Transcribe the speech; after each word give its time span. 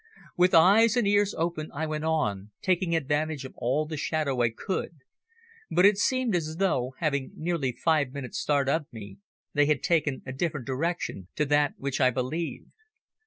With 0.35 0.55
ears 0.55 0.97
and 0.97 1.07
eyes 1.07 1.35
open 1.37 1.69
I 1.75 1.85
went 1.85 2.05
on, 2.05 2.49
taking 2.63 2.95
advantage 2.95 3.45
of 3.45 3.53
all 3.55 3.85
the 3.85 3.97
shadow 3.97 4.41
I 4.41 4.49
could, 4.49 5.01
but 5.69 5.85
it 5.85 5.99
seemed 5.99 6.35
as 6.35 6.55
though, 6.57 6.95
having 6.97 7.33
nearly 7.35 7.71
five 7.73 8.11
minutes' 8.11 8.39
start 8.39 8.67
of 8.67 8.87
me, 8.91 9.19
they 9.53 9.67
had 9.67 9.83
taken 9.83 10.23
a 10.25 10.33
different 10.33 10.65
direction 10.65 11.27
to 11.35 11.45
that 11.45 11.73
which 11.77 12.01
I 12.01 12.09
believed. 12.09 12.71